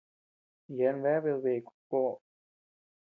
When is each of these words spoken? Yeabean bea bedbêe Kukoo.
Yeabean 0.75 0.97
bea 1.03 1.23
bedbêe 1.23 1.59
Kukoo. 1.67 2.13